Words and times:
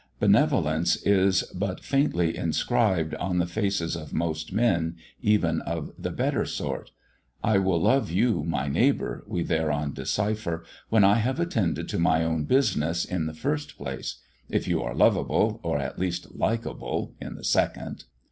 Benevolence 0.19 0.95
is 1.05 1.43
but 1.53 1.79
faintly 1.83 2.35
inscribed, 2.35 3.13
on 3.17 3.37
the 3.37 3.45
faces 3.45 3.95
of 3.95 4.15
most 4.15 4.51
men, 4.51 4.95
even 5.21 5.61
of 5.61 5.91
the 5.95 6.09
better 6.09 6.43
sort. 6.43 6.89
"I 7.43 7.59
will 7.59 7.79
love 7.79 8.09
you, 8.09 8.43
my 8.43 8.67
neighbour," 8.67 9.23
we 9.27 9.43
thereon 9.43 9.93
decipher, 9.93 10.63
"when 10.89 11.03
I 11.03 11.17
have 11.19 11.39
attended 11.39 11.87
to 11.89 11.99
my 11.99 12.23
own 12.25 12.45
business, 12.45 13.05
in 13.05 13.27
the 13.27 13.35
first 13.35 13.77
place; 13.77 14.17
if 14.49 14.67
you 14.67 14.81
are 14.81 14.95
lovable, 14.95 15.59
or 15.61 15.77
at 15.77 15.99
least 15.99 16.35
likeable, 16.35 17.13
in 17.21 17.35
the 17.35 17.43
second." 17.43 18.05